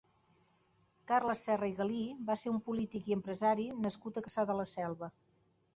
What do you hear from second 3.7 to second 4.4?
nascut a